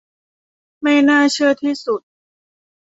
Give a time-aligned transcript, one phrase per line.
[0.81, 2.01] ไม่น่าเชื่อที่สุด